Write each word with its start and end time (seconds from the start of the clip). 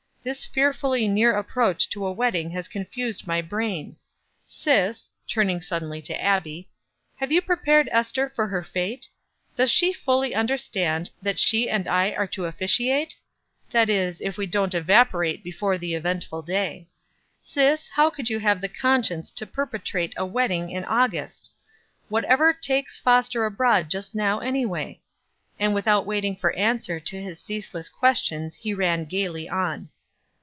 This 0.23 0.45
fearfully 0.45 1.07
near 1.07 1.35
approach 1.35 1.89
to 1.89 2.05
a 2.05 2.11
wedding 2.11 2.51
has 2.51 2.67
confused 2.67 3.25
my 3.25 3.41
brain. 3.41 3.95
Sis" 4.45 5.09
turning 5.27 5.61
suddenly 5.61 5.99
to 6.03 6.13
Abbie 6.21 6.69
"Have 7.15 7.31
you 7.31 7.41
prepared 7.41 7.89
Ester 7.91 8.29
for 8.35 8.45
her 8.47 8.63
fate? 8.63 9.09
Does 9.55 9.71
she 9.71 9.91
fully 9.91 10.35
understand 10.35 11.09
that 11.23 11.39
she 11.39 11.67
and 11.71 11.87
I 11.87 12.11
are 12.13 12.27
to 12.27 12.45
officiate? 12.45 13.15
that 13.71 13.89
is, 13.89 14.21
if 14.21 14.37
we 14.37 14.45
don't 14.45 14.75
evaporate 14.75 15.43
before 15.43 15.79
the 15.79 15.95
eventful 15.95 16.43
day. 16.43 16.87
Sis, 17.41 17.89
how 17.89 18.11
could 18.11 18.29
you 18.29 18.37
have 18.37 18.61
the 18.61 18.69
conscience 18.69 19.31
to 19.31 19.47
perpetrate 19.47 20.13
a 20.17 20.23
wedding 20.23 20.69
in 20.69 20.85
August? 20.85 21.51
Whatever 22.09 22.53
takes 22.53 22.99
Foster 22.99 23.43
abroad 23.43 23.89
just 23.89 24.13
now, 24.13 24.37
any 24.37 24.67
way?" 24.67 25.01
And 25.57 25.73
without 25.73 26.05
waiting 26.05 26.35
for 26.35 26.51
answer 26.53 26.99
to 26.99 27.19
his 27.19 27.39
ceaseless 27.39 27.89
questions 27.89 28.53
he 28.53 28.71
ran 28.75 29.05
gaily 29.05 29.49
on. 29.49 29.89